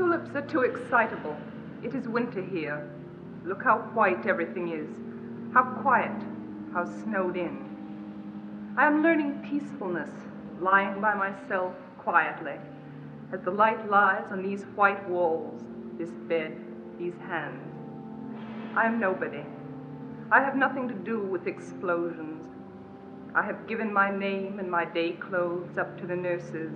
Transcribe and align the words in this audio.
tulips 0.00 0.34
are 0.34 0.48
too 0.48 0.62
excitable. 0.62 1.36
It 1.84 1.94
is 1.94 2.08
winter 2.08 2.40
here. 2.40 2.88
Look 3.44 3.62
how 3.62 3.80
white 3.92 4.26
everything 4.26 4.72
is, 4.72 4.88
how 5.52 5.62
quiet, 5.82 6.22
how 6.72 6.86
snowed 7.02 7.36
in. 7.36 8.74
I 8.78 8.86
am 8.86 9.02
learning 9.02 9.46
peacefulness, 9.50 10.08
lying 10.58 11.02
by 11.02 11.12
myself 11.12 11.74
quietly, 11.98 12.54
as 13.30 13.42
the 13.42 13.50
light 13.50 13.90
lies 13.90 14.24
on 14.30 14.42
these 14.42 14.62
white 14.74 15.06
walls, 15.06 15.60
this 15.98 16.12
bed, 16.30 16.56
these 16.98 17.18
hands. 17.28 17.60
I 18.74 18.86
am 18.86 19.00
nobody. 19.00 19.44
I 20.32 20.40
have 20.40 20.56
nothing 20.56 20.88
to 20.88 20.94
do 20.94 21.20
with 21.20 21.46
explosions. 21.46 22.46
I 23.34 23.42
have 23.42 23.68
given 23.68 23.92
my 23.92 24.10
name 24.10 24.60
and 24.60 24.70
my 24.70 24.86
day 24.86 25.12
clothes 25.12 25.76
up 25.76 26.00
to 26.00 26.06
the 26.06 26.16
nurses, 26.16 26.72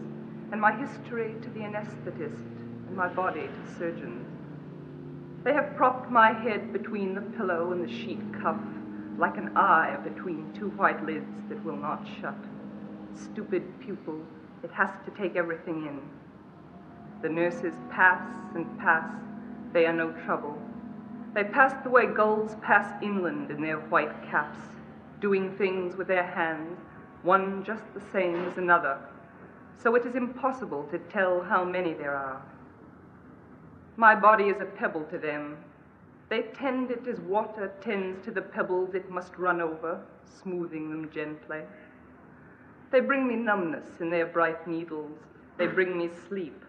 and 0.53 0.61
my 0.61 0.77
history 0.77 1.37
to 1.41 1.49
the 1.49 1.61
anesthetist, 1.61 2.54
my 2.95 3.09
body 3.09 3.49
to 3.49 3.79
surgeons. 3.79 4.27
They 5.43 5.53
have 5.53 5.77
propped 5.77 6.11
my 6.11 6.33
head 6.33 6.73
between 6.73 7.15
the 7.15 7.21
pillow 7.21 7.73
and 7.73 7.87
the 7.87 7.93
sheet 7.93 8.21
cuff, 8.41 8.61
like 9.19 9.37
an 9.37 9.57
eye 9.57 9.97
between 10.03 10.53
two 10.55 10.71
white 10.71 11.05
lids 11.05 11.43
that 11.49 11.63
will 11.65 11.77
not 11.77 12.07
shut. 12.21 12.37
Stupid 13.15 13.63
pupil, 13.81 14.21
it 14.63 14.71
has 14.71 14.91
to 15.05 15.11
take 15.13 15.37
everything 15.37 15.87
in. 15.87 16.01
The 17.23 17.29
nurses 17.29 17.75
pass 17.91 18.27
and 18.55 18.79
pass, 18.79 19.11
they 19.73 19.87
are 19.87 19.93
no 19.93 20.13
trouble. 20.25 20.57
They 21.35 21.45
pass 21.45 21.75
the 21.83 21.91
way 21.91 22.07
gulls 22.07 22.57
pass 22.63 23.03
inland 23.03 23.51
in 23.51 23.61
their 23.61 23.81
white 23.81 24.23
caps, 24.31 24.61
doing 25.21 25.57
things 25.57 25.97
with 25.97 26.07
their 26.07 26.27
hands, 26.27 26.79
one 27.23 27.65
just 27.65 27.83
the 27.93 28.03
same 28.13 28.45
as 28.45 28.57
another, 28.57 28.99
so 29.77 29.95
it 29.95 30.07
is 30.07 30.15
impossible 30.15 30.85
to 30.85 30.99
tell 30.99 31.43
how 31.43 31.65
many 31.65 31.93
there 31.93 32.15
are. 32.15 32.41
My 33.97 34.17
body 34.17 34.47
is 34.47 34.61
a 34.61 34.65
pebble 34.65 35.05
to 35.05 35.19
them. 35.19 35.57
They 36.29 36.43
tend 36.43 36.91
it 36.91 37.07
as 37.07 37.21
water 37.21 37.73
tends 37.81 38.25
to 38.25 38.33
the 38.33 38.43
pebbles 38.43 38.93
it 38.93 39.09
must 39.09 39.39
run 39.39 39.61
over, 39.61 40.01
smoothing 40.25 40.91
them 40.91 41.11
gently. 41.11 41.61
They 42.91 42.99
bring 42.99 43.29
me 43.29 43.37
numbness 43.37 44.01
in 44.01 44.11
their 44.11 44.27
bright 44.27 44.67
needles. 44.67 45.17
They 45.59 45.69
bring 45.69 45.97
me 45.97 46.11
sleep. 46.29 46.65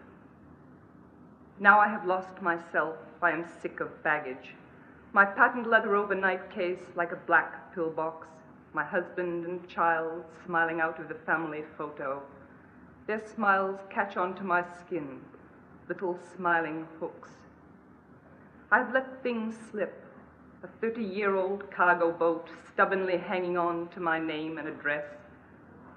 Now 1.58 1.80
I 1.80 1.88
have 1.88 2.06
lost 2.06 2.40
myself. 2.40 2.94
I 3.20 3.32
am 3.32 3.44
sick 3.60 3.80
of 3.80 4.04
baggage. 4.04 4.54
My 5.12 5.24
patent 5.24 5.68
leather 5.68 5.96
overnight 5.96 6.48
case 6.50 6.92
like 6.94 7.10
a 7.10 7.26
black 7.26 7.74
pillbox. 7.74 8.28
My 8.72 8.84
husband 8.84 9.46
and 9.46 9.66
child 9.68 10.22
smiling 10.44 10.80
out 10.80 11.00
of 11.00 11.08
the 11.08 11.14
family 11.26 11.64
photo. 11.76 12.22
Their 13.08 13.26
smiles 13.26 13.80
catch 13.90 14.16
onto 14.16 14.44
my 14.44 14.62
skin 14.78 15.20
little 15.88 16.18
smiling 16.36 16.86
hooks. 16.98 17.30
I've 18.72 18.92
let 18.92 19.22
things 19.22 19.54
slip, 19.70 20.04
a 20.64 20.68
30 20.80 21.02
year 21.02 21.36
old 21.36 21.70
cargo 21.70 22.10
boat 22.10 22.48
stubbornly 22.72 23.18
hanging 23.18 23.56
on 23.56 23.88
to 23.88 24.00
my 24.00 24.18
name 24.18 24.58
and 24.58 24.66
address. 24.66 25.04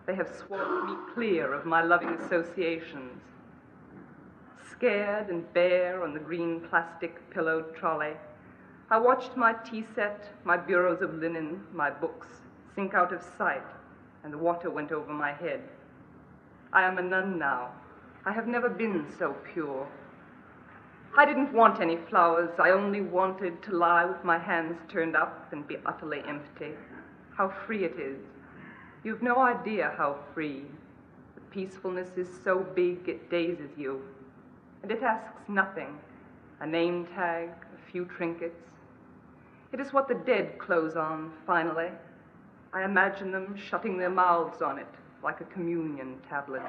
They 0.05 0.15
have 0.15 0.29
swamped 0.29 0.89
me 0.89 0.95
clear 1.13 1.53
of 1.53 1.65
my 1.65 1.81
loving 1.81 2.09
associations. 2.09 3.21
Scared 4.71 5.29
and 5.29 5.51
bare 5.53 6.03
on 6.03 6.13
the 6.13 6.19
green 6.19 6.61
plastic 6.69 7.29
pillowed 7.31 7.75
trolley, 7.75 8.13
I 8.91 8.97
watched 8.97 9.35
my 9.35 9.53
tea 9.53 9.85
set, 9.93 10.29
my 10.43 10.57
bureaus 10.57 11.01
of 11.01 11.13
linen, 11.15 11.63
my 11.73 11.89
books 11.89 12.27
sink 12.75 12.93
out 12.93 13.13
of 13.13 13.21
sight, 13.37 13.67
and 14.23 14.31
the 14.31 14.37
water 14.37 14.69
went 14.69 14.91
over 14.91 15.13
my 15.13 15.33
head. 15.33 15.61
I 16.71 16.83
am 16.83 16.97
a 16.97 17.01
nun 17.01 17.37
now, 17.37 17.71
I 18.25 18.33
have 18.33 18.47
never 18.47 18.69
been 18.69 19.05
so 19.17 19.35
pure. 19.53 19.87
I 21.17 21.25
didn't 21.25 21.53
want 21.53 21.81
any 21.81 21.97
flowers. 22.09 22.49
I 22.59 22.71
only 22.71 23.01
wanted 23.01 23.63
to 23.63 23.71
lie 23.71 24.05
with 24.05 24.23
my 24.23 24.37
hands 24.37 24.77
turned 24.91 25.15
up 25.15 25.51
and 25.51 25.67
be 25.67 25.77
utterly 25.85 26.21
empty. 26.27 26.73
How 27.35 27.53
free 27.65 27.85
it 27.85 27.97
is. 27.97 28.19
You've 29.03 29.23
no 29.23 29.39
idea 29.39 29.93
how 29.97 30.17
free. 30.33 30.65
The 31.35 31.41
peacefulness 31.49 32.09
is 32.17 32.27
so 32.43 32.65
big 32.75 33.07
it 33.07 33.29
dazes 33.29 33.71
you. 33.77 34.01
And 34.83 34.91
it 34.91 35.01
asks 35.01 35.41
nothing 35.47 35.97
a 36.59 36.67
name 36.67 37.07
tag, 37.15 37.49
a 37.49 37.91
few 37.91 38.03
trinkets. 38.03 38.65
It 39.71 39.79
is 39.79 39.93
what 39.93 40.09
the 40.09 40.21
dead 40.25 40.59
close 40.59 40.97
on, 40.97 41.31
finally. 41.47 41.89
I 42.73 42.83
imagine 42.83 43.31
them 43.31 43.55
shutting 43.55 43.97
their 43.97 44.09
mouths 44.09 44.61
on 44.61 44.77
it 44.77 44.87
like 45.23 45.39
a 45.41 45.45
communion 45.45 46.17
tablet. 46.29 46.61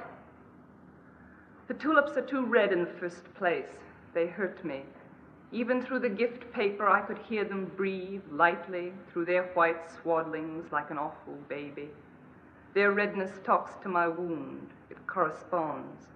The 1.70 1.76
tulips 1.76 2.16
are 2.16 2.22
too 2.22 2.44
red 2.44 2.72
in 2.72 2.80
the 2.80 2.98
first 2.98 3.32
place. 3.34 3.76
They 4.12 4.26
hurt 4.26 4.64
me. 4.64 4.82
Even 5.52 5.80
through 5.80 6.00
the 6.00 6.08
gift 6.08 6.52
paper, 6.52 6.88
I 6.88 7.00
could 7.00 7.18
hear 7.18 7.44
them 7.44 7.70
breathe 7.76 8.24
lightly 8.28 8.92
through 9.08 9.26
their 9.26 9.44
white 9.54 9.88
swaddlings 9.88 10.72
like 10.72 10.90
an 10.90 10.98
awful 10.98 11.34
baby. 11.48 11.90
Their 12.74 12.90
redness 12.90 13.30
talks 13.44 13.80
to 13.84 13.88
my 13.88 14.08
wound. 14.08 14.70
It 14.90 15.06
corresponds. 15.06 16.08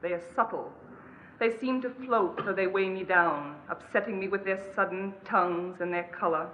They 0.00 0.14
are 0.14 0.22
subtle. 0.34 0.72
They 1.38 1.54
seem 1.58 1.82
to 1.82 1.90
float 1.90 2.40
or 2.46 2.54
they 2.54 2.66
weigh 2.66 2.88
me 2.88 3.04
down, 3.04 3.56
upsetting 3.68 4.18
me 4.18 4.28
with 4.28 4.46
their 4.46 4.62
sudden 4.74 5.12
tongues 5.26 5.82
and 5.82 5.92
their 5.92 6.04
color, 6.04 6.48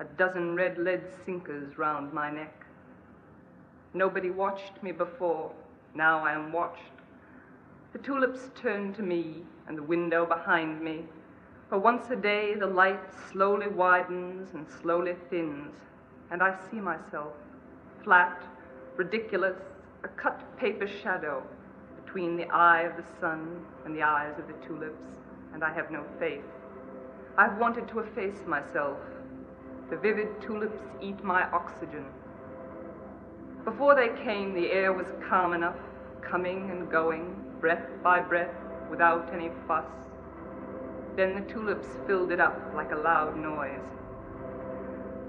a 0.00 0.04
dozen 0.04 0.54
red 0.54 0.76
lead 0.76 1.04
sinkers 1.24 1.78
round 1.78 2.12
my 2.12 2.30
neck. 2.30 2.66
Nobody 3.94 4.28
watched 4.28 4.82
me 4.82 4.92
before. 4.92 5.50
Now 5.94 6.22
I 6.22 6.32
am 6.32 6.52
watched. 6.52 6.99
The 7.92 7.98
tulips 7.98 8.50
turn 8.54 8.92
to 8.94 9.02
me 9.02 9.42
and 9.66 9.76
the 9.76 9.82
window 9.82 10.24
behind 10.24 10.80
me, 10.80 11.06
for 11.68 11.78
once 11.78 12.08
a 12.10 12.16
day 12.16 12.54
the 12.54 12.66
light 12.66 13.00
slowly 13.32 13.66
widens 13.66 14.54
and 14.54 14.64
slowly 14.80 15.16
thins, 15.28 15.74
and 16.30 16.40
I 16.40 16.56
see 16.70 16.80
myself, 16.80 17.32
flat, 18.04 18.44
ridiculous, 18.96 19.58
a 20.04 20.08
cut 20.08 20.40
paper 20.56 20.86
shadow 20.86 21.42
between 22.04 22.36
the 22.36 22.48
eye 22.50 22.82
of 22.82 22.96
the 22.96 23.04
sun 23.18 23.66
and 23.84 23.94
the 23.94 24.02
eyes 24.02 24.38
of 24.38 24.46
the 24.46 24.66
tulips, 24.66 25.04
and 25.52 25.64
I 25.64 25.72
have 25.74 25.90
no 25.90 26.04
faith. 26.20 26.44
I've 27.36 27.58
wanted 27.58 27.88
to 27.88 27.98
efface 27.98 28.46
myself. 28.46 28.98
The 29.90 29.96
vivid 29.96 30.40
tulips 30.40 30.78
eat 31.00 31.24
my 31.24 31.50
oxygen. 31.50 32.06
Before 33.64 33.96
they 33.96 34.10
came, 34.24 34.54
the 34.54 34.70
air 34.70 34.92
was 34.92 35.08
calm 35.28 35.54
enough, 35.54 35.78
coming 36.20 36.70
and 36.70 36.88
going, 36.88 37.39
breath 37.60 37.86
by 38.02 38.20
breath, 38.20 38.54
without 38.90 39.32
any 39.32 39.50
fuss. 39.66 39.84
Then 41.16 41.34
the 41.34 41.52
tulips 41.52 41.86
filled 42.06 42.32
it 42.32 42.40
up 42.40 42.72
like 42.74 42.92
a 42.92 42.96
loud 42.96 43.36
noise. 43.36 43.80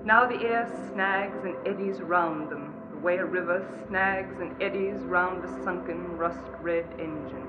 Now 0.06 0.26
the 0.26 0.42
air 0.42 0.68
snags 0.92 1.44
and 1.44 1.56
eddies 1.68 2.02
round 2.02 2.50
them, 2.50 2.74
the 2.92 2.98
way 2.98 3.18
a 3.18 3.26
river 3.26 3.68
snags 3.88 4.40
and 4.40 4.60
eddies 4.62 5.00
round 5.04 5.44
a 5.44 5.64
sunken, 5.64 6.18
rust 6.18 6.50
red 6.62 6.86
engine. 7.00 7.48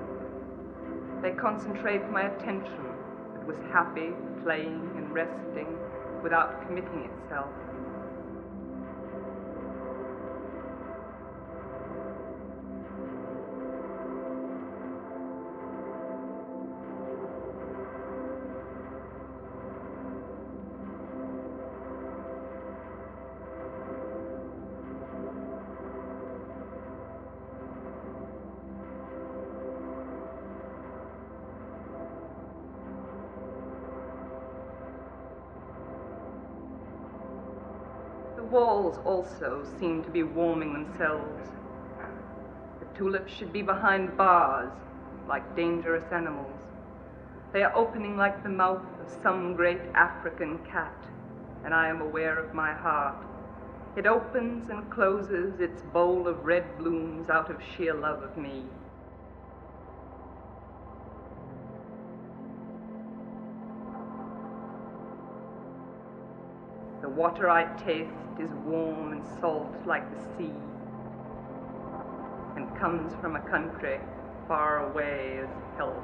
They 1.21 1.31
concentrate 1.31 2.09
my 2.11 2.23
attention 2.23 2.83
that 3.33 3.47
was 3.47 3.57
happy, 3.71 4.11
playing, 4.43 4.91
and 4.97 5.11
resting 5.13 5.77
without 6.21 6.67
committing 6.67 7.09
itself. 7.09 7.49
Walls 38.53 38.99
also 39.03 39.65
seem 39.79 40.03
to 40.03 40.11
be 40.11 40.21
warming 40.21 40.73
themselves. 40.73 41.49
The 42.79 42.85
tulips 42.97 43.33
should 43.33 43.51
be 43.51 43.63
behind 43.63 44.15
bars, 44.15 44.71
like 45.27 45.55
dangerous 45.55 46.03
animals. 46.11 46.53
They 47.51 47.63
are 47.63 47.75
opening 47.75 48.15
like 48.15 48.43
the 48.43 48.49
mouth 48.49 48.85
of 49.01 49.11
some 49.23 49.55
great 49.55 49.81
African 49.95 50.59
cat, 50.59 50.95
and 51.65 51.73
I 51.73 51.87
am 51.89 52.01
aware 52.01 52.37
of 52.37 52.53
my 52.53 52.73
heart. 52.73 53.25
It 53.95 54.05
opens 54.05 54.69
and 54.69 54.87
closes 54.91 55.59
its 55.59 55.81
bowl 55.91 56.27
of 56.27 56.45
red 56.45 56.77
blooms 56.77 57.31
out 57.31 57.49
of 57.49 57.57
sheer 57.75 57.95
love 57.95 58.21
of 58.21 58.37
me. 58.37 58.65
Water 67.23 67.49
I 67.49 67.63
taste 67.77 68.11
is 68.37 68.49
warm 68.65 69.13
and 69.13 69.23
salt 69.39 69.73
like 69.85 70.03
the 70.11 70.19
sea, 70.35 70.51
and 72.57 72.67
comes 72.77 73.13
from 73.21 73.37
a 73.37 73.39
country 73.39 74.01
far 74.45 74.91
away 74.91 75.39
as 75.41 75.47
hell. 75.77 76.03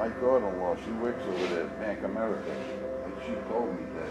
My 0.00 0.08
daughter-in-law, 0.08 0.76
she 0.82 0.92
works 0.92 1.22
over 1.28 1.46
there 1.52 1.64
at 1.64 1.78
Bank 1.78 2.02
America, 2.04 2.50
and 3.04 3.12
she 3.20 3.34
told 3.52 3.68
me 3.76 3.84
that 4.00 4.08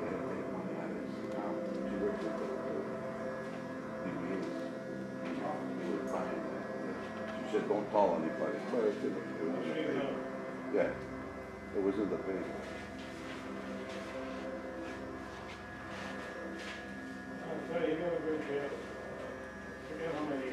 they 0.00 0.08
had 0.08 0.24
made 0.24 0.48
money 0.56 0.72
on 0.80 0.88
this 0.96 1.12
account. 1.28 1.52
She 1.84 1.96
works 2.00 2.24
at 2.24 2.32
the 2.40 2.48
DBA's. 4.08 4.56
She 5.20 5.92
was 5.92 6.00
buying 6.08 6.40
that. 6.48 6.64
She 7.28 7.44
said, 7.52 7.68
don't 7.68 7.84
tell 7.92 8.16
anybody, 8.16 8.56
but 8.72 8.88
it's 8.88 9.04
in 9.04 9.12
the, 9.12 9.20
it 9.20 9.44
was 9.44 9.68
in 9.68 9.68
the 9.68 9.84
paper. 9.84 10.16
Yeah, 10.72 11.76
it 11.76 11.82
was 11.82 11.94
in 11.96 12.08
the 12.08 12.16
paper. 12.16 12.56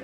Yeah. 0.00 0.03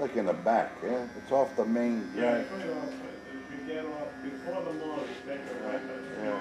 Like 0.00 0.16
in 0.16 0.26
the 0.26 0.32
back, 0.32 0.72
yeah? 0.82 1.06
It's 1.18 1.30
off 1.30 1.54
the 1.56 1.64
main 1.64 2.08
Yeah, 2.16 2.20
drag. 2.20 2.46
right 2.52 2.70
off, 2.70 2.88
if 2.88 3.68
you 3.68 3.74
get 3.74 3.84
off 3.84 4.08
before 4.22 4.62
the 4.64 4.72
mall, 4.78 4.98
you 4.98 5.30
take 5.30 5.40
a 5.40 5.66
right, 5.66 5.80
Yeah. 6.22 6.40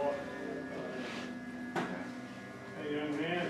Or- 0.00 0.14
Hey, 2.82 2.94
young 2.96 3.20
man. 3.20 3.46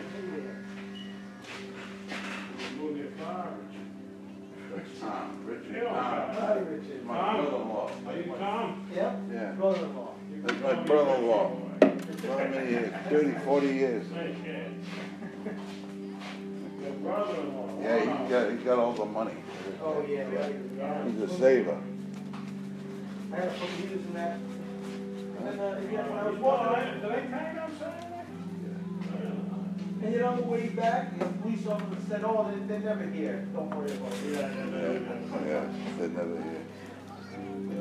Move 2.78 2.96
your 2.96 3.10
car. 3.24 3.48
That's 4.74 5.00
Tom, 5.00 5.42
Richard 5.46 5.72
Yeah, 5.72 5.84
Tom. 5.84 5.94
Hi, 5.94 6.58
He's 6.82 7.04
my 7.04 7.14
brother-in-law. 7.36 7.90
Are 8.06 8.16
you 8.16 8.34
Tom? 8.38 8.86
Yep, 8.92 9.18
Yeah, 9.32 9.52
brother-in-law. 9.52 10.14
that's 10.44 10.60
my 10.62 10.82
brother-in-law. 10.84 11.46
How 12.26 12.48
many 12.48 12.70
years? 12.70 12.92
Thirty, 13.08 13.32
forty 13.44 13.68
years. 13.68 14.04
Yeah, 17.02 18.04
Wow. 18.04 18.24
he 18.24 18.30
got, 18.30 18.50
he 18.50 18.56
got 18.58 18.78
all 18.78 18.92
the 18.92 19.04
money. 19.04 19.32
Oh, 19.82 20.04
yeah, 20.08 20.26
yeah. 20.32 21.04
He's 21.04 21.20
a 21.22 21.28
saver. 21.38 21.78
I 23.32 23.36
had 23.36 23.52
some 23.58 23.68
years 23.88 24.04
in 24.06 24.14
that. 24.14 24.38
And 24.38 25.46
then, 25.46 25.58
uh, 25.60 25.80
yeah, 25.92 26.08
when 26.08 26.18
I 26.18 26.30
was 26.30 26.38
walking, 26.38 27.00
Did 27.00 27.10
I 27.12 27.20
tell 27.20 27.54
you 27.54 27.60
I'm 27.60 28.16
and 30.02 30.14
you 30.14 30.24
on 30.24 30.36
the 30.36 30.42
way 30.44 30.68
back, 30.68 31.18
the 31.18 31.24
police 31.24 31.66
officer 31.66 31.96
said, 32.08 32.22
oh, 32.24 32.50
they, 32.52 32.58
they're 32.66 32.80
never 32.80 33.06
here, 33.10 33.46
don't 33.52 33.74
worry 33.74 33.90
about 33.92 34.12
it. 34.12 34.18
Yeah, 34.24 34.38
yeah, 34.38 34.46
Yeah, 34.46 34.92
yeah. 34.92 35.46
yeah, 35.46 35.64
they 35.98 36.08
never 36.08 36.42
hear. 36.42 36.62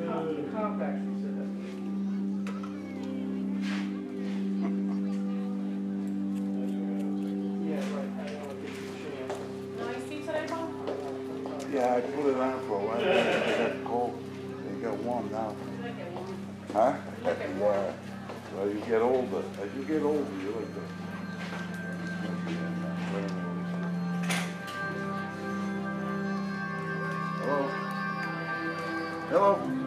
Com- 0.10 0.52
Comp 0.52 0.82
On 12.46 12.60
for 12.68 12.76
a 12.76 12.86
while, 12.86 13.00
it 13.02 13.58
got 13.58 13.86
cold, 13.86 14.14
it 14.70 14.84
got 14.84 14.98
warm 14.98 15.32
now. 15.32 15.56
Huh? 16.74 16.94
Yeah, 17.24 17.94
well, 18.56 18.70
you 18.70 18.80
get 18.82 19.02
older, 19.02 19.44
as 19.64 19.74
you 19.76 19.84
get 19.84 20.04
older, 20.04 20.30
you 20.44 20.52
like 20.52 20.74
to. 20.76 20.82
Hello? 27.42 27.60
Hello? 29.30 29.85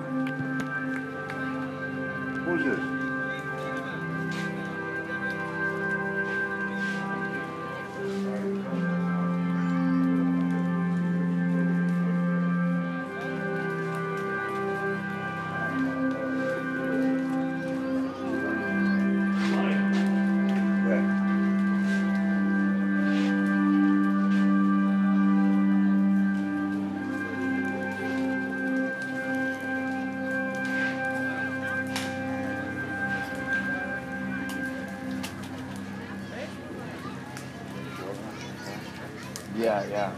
Yeah, 39.69 39.85
yeah. 39.85 40.18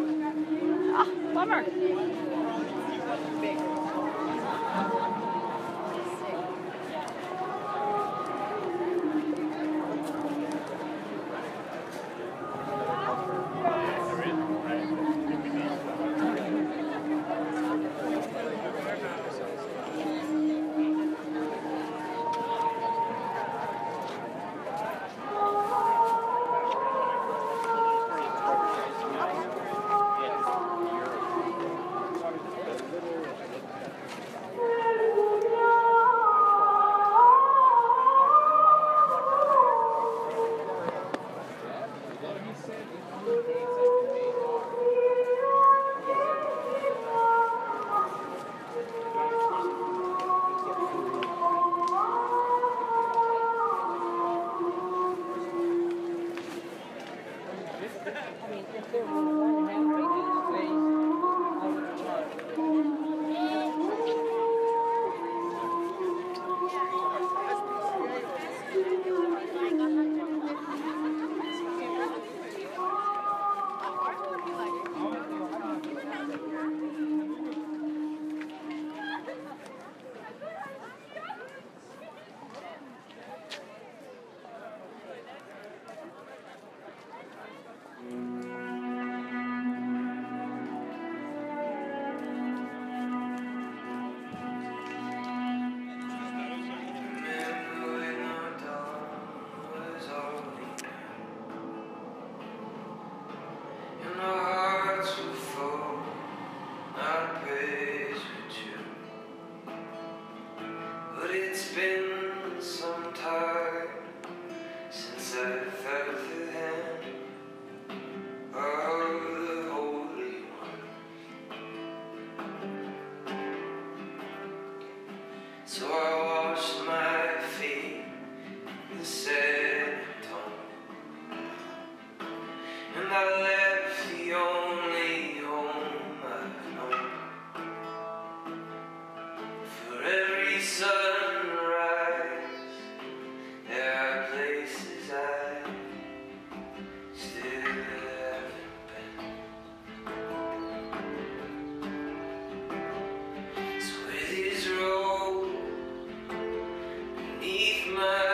my 157.93 158.30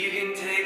You 0.00 0.08
can 0.08 0.34
take 0.34 0.59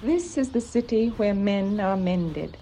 This 0.00 0.38
is 0.38 0.50
the 0.50 0.60
city 0.60 1.08
where 1.08 1.34
men 1.34 1.80
are 1.80 1.96
mended. 1.96 2.56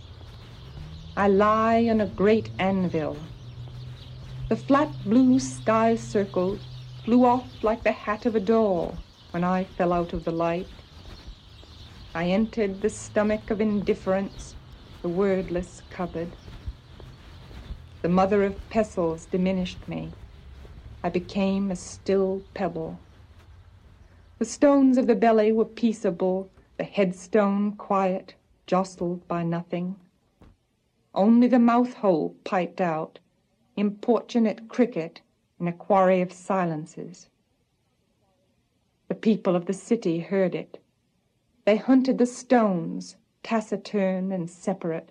I 1.15 1.29
lie 1.29 1.87
on 1.87 2.01
a 2.01 2.07
great 2.07 2.51
anvil. 2.59 3.19
The 4.49 4.57
flat 4.57 5.05
blue 5.05 5.39
sky 5.39 5.97
circle 5.97 6.61
flew 7.05 7.27
off 7.27 7.63
like 7.63 7.85
the 7.85 7.93
hat 7.93 8.25
of 8.25 8.35
a 8.35 8.41
doll 8.41 8.97
when 9.33 9.45
I 9.45 9.65
fell 9.65 9.93
out 9.93 10.15
of 10.15 10.25
the 10.25 10.33
light. 10.33 10.83
I 12.15 12.29
entered 12.29 12.81
the 12.81 12.89
stomach 12.89 13.51
of 13.51 13.61
indifference, 13.61 14.57
the 15.03 15.11
wordless 15.11 15.83
cupboard. 15.91 16.33
The 18.01 18.09
mother 18.09 18.45
of 18.45 18.71
pestles 18.71 19.27
diminished 19.27 19.87
me. 19.87 20.15
I 21.05 21.11
became 21.11 21.71
a 21.71 21.77
still 21.77 22.45
pebble. 22.55 22.99
The 24.39 24.47
stones 24.47 24.97
of 24.97 25.07
the 25.07 25.15
belly 25.15 25.53
were 25.53 25.67
peaceable, 25.67 26.51
the 26.77 26.85
headstone 26.85 27.73
quiet, 27.73 28.35
jostled 28.67 29.27
by 29.27 29.43
nothing. 29.43 29.97
Only 31.15 31.49
the 31.49 31.59
mouth 31.59 31.95
hole 31.95 32.37
piped 32.45 32.81
out, 32.81 33.19
importunate 33.77 34.69
cricket 34.69 35.23
in 35.59 35.69
a 35.69 35.73
quarry 35.73 36.21
of 36.21 36.33
silences. 36.33 37.31
The 39.09 39.15
people 39.15 39.57
of 39.57 39.67
the 39.67 39.73
city 39.73 40.21
heard 40.21 40.55
it. 40.55 40.83
They 41.65 41.77
hunted 41.77 42.19
the 42.19 42.27
stones, 42.27 43.17
taciturn 43.43 44.31
and 44.33 44.51
separate, 44.51 45.11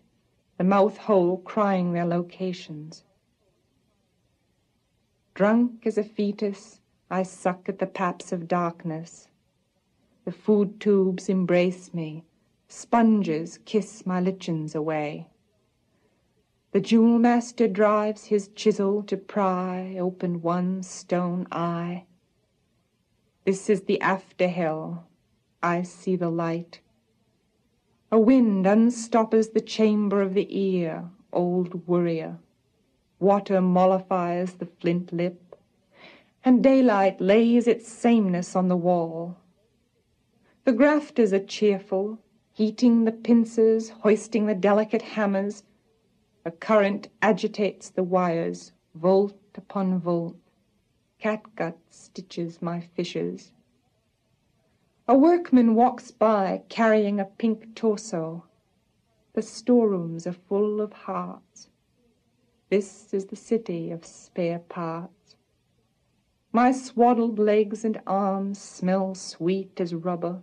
the 0.58 0.64
mouth 0.64 0.98
hole 0.98 1.38
crying 1.40 1.94
their 1.94 2.06
locations. 2.06 3.04
Drunk 5.34 5.86
as 5.86 5.98
a 5.98 6.04
fetus, 6.04 6.80
I 7.10 7.24
suck 7.24 7.68
at 7.68 7.80
the 7.80 7.88
paps 7.88 8.32
of 8.32 8.48
darkness. 8.48 9.28
The 10.26 10.32
food 10.32 10.80
tubes 10.80 11.30
embrace 11.30 11.94
me, 11.94 12.24
sponges 12.68 13.60
kiss 13.64 14.08
my 14.08 14.20
lichens 14.20 14.74
away. 14.74 15.28
The 16.72 16.82
jewel 16.82 17.20
master 17.20 17.68
drives 17.68 18.26
his 18.26 18.48
chisel 18.50 19.04
to 19.04 19.18
pry 19.18 19.96
open 20.00 20.42
one 20.42 20.82
stone 20.82 21.46
eye. 21.52 22.06
This 23.46 23.70
is 23.70 23.84
the 23.84 24.02
after 24.02 24.48
hell. 24.48 25.06
I 25.62 25.84
see 25.84 26.16
the 26.16 26.32
light. 26.32 26.80
A 28.12 28.20
wind 28.20 28.66
unstoppers 28.66 29.50
the 29.50 29.62
chamber 29.62 30.24
of 30.24 30.34
the 30.34 30.48
ear, 30.50 31.08
old 31.32 31.88
worrier. 31.88 32.40
Water 33.20 33.62
mollifies 33.62 34.56
the 34.56 34.66
flint 34.66 35.14
lip, 35.14 35.56
and 36.44 36.64
daylight 36.64 37.22
lays 37.22 37.68
its 37.68 37.88
sameness 37.88 38.56
on 38.56 38.70
the 38.70 38.76
wall. 38.76 39.38
The 40.66 40.74
grafters 40.74 41.32
are 41.32 41.46
cheerful, 41.46 42.18
heating 42.52 43.04
the 43.04 43.12
pincers, 43.12 43.90
hoisting 43.90 44.48
the 44.48 44.56
delicate 44.56 45.04
hammers. 45.04 45.62
A 46.44 46.50
current 46.50 47.08
agitates 47.22 47.92
the 47.92 48.02
wires, 48.04 48.72
volt 48.96 49.38
upon 49.54 50.00
volt. 50.00 50.38
Catgut 51.20 51.78
stitches 51.92 52.64
my 52.64 52.80
fissures. 52.80 53.52
A 55.08 55.16
workman 55.16 55.76
walks 55.76 56.10
by 56.10 56.64
carrying 56.68 57.20
a 57.20 57.26
pink 57.26 57.76
torso. 57.76 58.46
The 59.34 59.44
storerooms 59.44 60.26
are 60.26 60.34
full 60.34 60.82
of 60.82 60.94
hearts. 60.94 61.70
This 62.72 63.14
is 63.14 63.28
the 63.28 63.36
city 63.36 63.92
of 63.92 64.04
spare 64.04 64.58
parts. 64.58 65.36
My 66.52 66.72
swaddled 66.72 67.38
legs 67.38 67.86
and 67.86 68.02
arms 68.08 68.60
smell 68.60 69.14
sweet 69.14 69.80
as 69.80 69.94
rubber. 69.94 70.42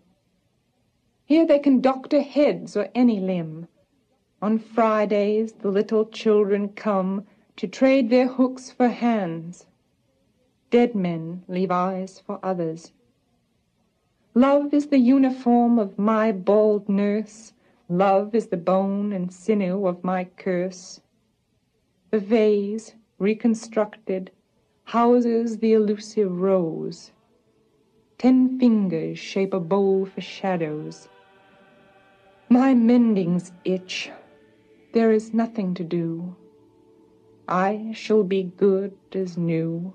Here 1.24 1.46
they 1.46 1.60
can 1.60 1.80
doctor 1.80 2.20
heads 2.20 2.76
or 2.76 2.88
any 2.94 3.18
limb. 3.18 3.68
On 4.42 4.58
Fridays, 4.58 5.52
the 5.52 5.70
little 5.70 6.04
children 6.04 6.68
come 6.70 7.26
to 7.56 7.66
trade 7.66 8.10
their 8.10 8.26
hooks 8.26 8.70
for 8.70 8.88
hands. 8.88 9.66
Dead 10.70 10.94
men 10.94 11.44
leave 11.48 11.70
eyes 11.70 12.18
for 12.18 12.38
others. 12.42 12.92
Love 14.34 14.74
is 14.74 14.86
the 14.86 14.98
uniform 14.98 15.78
of 15.78 15.98
my 15.98 16.32
bald 16.32 16.88
nurse. 16.88 17.52
Love 17.88 18.34
is 18.34 18.48
the 18.48 18.56
bone 18.56 19.12
and 19.12 19.32
sinew 19.32 19.86
of 19.86 20.02
my 20.02 20.24
curse. 20.24 21.00
The 22.10 22.18
vase, 22.18 22.94
reconstructed, 23.18 24.30
houses 24.84 25.58
the 25.58 25.72
elusive 25.74 26.40
rose. 26.40 27.12
Ten 28.18 28.58
fingers 28.58 29.18
shape 29.18 29.54
a 29.54 29.60
bowl 29.60 30.06
for 30.06 30.20
shadows. 30.20 31.08
My 32.52 32.74
mendings 32.74 33.50
itch. 33.64 34.10
There 34.92 35.10
is 35.10 35.32
nothing 35.32 35.72
to 35.72 35.82
do. 35.82 36.36
I 37.48 37.92
shall 37.94 38.24
be 38.24 38.42
good 38.42 38.92
as 39.14 39.38
new. 39.38 39.94